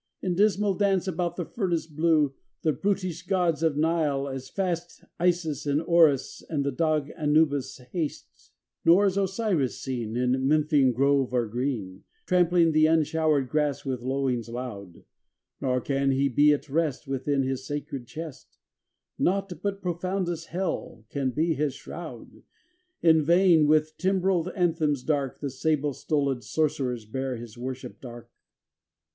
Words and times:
In 0.23 0.33
dismal 0.33 0.73
dance 0.73 1.07
about 1.07 1.35
the 1.35 1.45
furnace 1.45 1.85
blue; 1.85 2.33
The 2.63 2.73
brutish 2.73 3.21
gods 3.27 3.61
of 3.61 3.77
Nile 3.77 4.27
as 4.27 4.49
fast, 4.49 5.03
Isis, 5.19 5.67
and 5.67 5.79
Orus, 5.79 6.41
and 6.49 6.63
the 6.63 6.71
dog 6.71 7.11
Anubis, 7.15 7.77
haste. 7.91 8.51
593 8.83 8.95
PALESTINE 8.95 8.95
XXIV 8.95 8.95
Nor 8.95 9.05
IS 9.05 9.17
Osiris 9.69 9.79
seen 9.79 10.15
In 10.17 10.47
Memphian 10.47 10.91
grove 10.91 11.33
or 11.35 11.45
green, 11.45 12.03
Trampling 12.25 12.71
the 12.71 12.87
unshowered 12.87 13.47
grass 13.47 13.85
with 13.85 14.01
lowings 14.01 14.49
loud; 14.49 15.03
Nor 15.61 15.79
can 15.79 16.09
he 16.09 16.27
be 16.27 16.51
at 16.51 16.67
rest 16.67 17.07
Within 17.07 17.43
his 17.43 17.63
sacred 17.67 18.07
chest; 18.07 18.57
Nought 19.19 19.53
but 19.61 19.83
profoundest 19.83 20.47
Hell 20.47 21.05
can 21.09 21.29
be 21.29 21.53
his 21.53 21.75
shroud; 21.75 22.41
In 23.03 23.21
vain, 23.21 23.67
with 23.67 23.95
timbreled 23.99 24.49
anthems 24.55 25.03
dark, 25.03 25.41
The 25.41 25.51
sable 25.51 25.93
stoled 25.93 26.43
Sorcerers 26.43 27.05
bear 27.05 27.35
his 27.35 27.55
worshiped 27.55 28.03
ark. 28.03 28.31